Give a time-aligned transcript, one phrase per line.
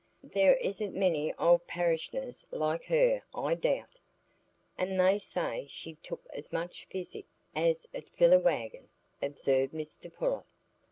[0.23, 3.99] There isn't many old _par_ish'ners like her, I doubt."
[4.75, 8.89] "And they say she'd took as much physic as 'ud fill a wagon,"
[9.21, 10.45] observed Mr Pullet.